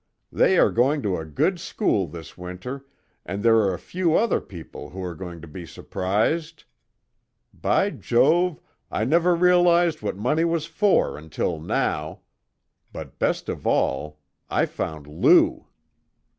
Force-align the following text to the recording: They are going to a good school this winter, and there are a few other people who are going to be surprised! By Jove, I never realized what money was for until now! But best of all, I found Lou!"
They 0.31 0.57
are 0.57 0.71
going 0.71 1.03
to 1.03 1.17
a 1.17 1.25
good 1.25 1.59
school 1.59 2.07
this 2.07 2.35
winter, 2.35 2.87
and 3.23 3.43
there 3.43 3.57
are 3.57 3.71
a 3.75 3.77
few 3.77 4.15
other 4.15 4.41
people 4.41 4.89
who 4.89 5.03
are 5.03 5.13
going 5.13 5.41
to 5.41 5.47
be 5.47 5.63
surprised! 5.63 6.63
By 7.53 7.91
Jove, 7.91 8.59
I 8.89 9.05
never 9.05 9.35
realized 9.35 10.01
what 10.01 10.17
money 10.17 10.43
was 10.43 10.65
for 10.65 11.19
until 11.19 11.59
now! 11.59 12.21
But 12.91 13.19
best 13.19 13.47
of 13.47 13.67
all, 13.67 14.17
I 14.49 14.65
found 14.65 15.05
Lou!" 15.05 15.67